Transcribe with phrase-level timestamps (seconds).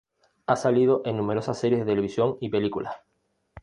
[0.47, 2.95] Ha salido en numerosas series de televisión y películas.